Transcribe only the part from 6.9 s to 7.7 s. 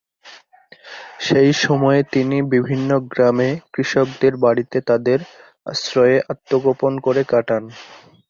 করে কাটান।